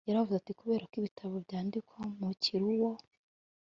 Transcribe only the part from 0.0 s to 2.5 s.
yaravuze ati kubera ko ibitabo byandikwa mu